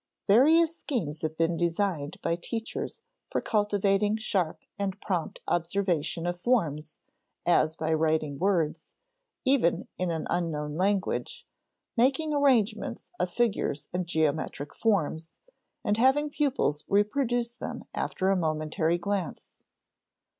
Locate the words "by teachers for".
2.23-3.39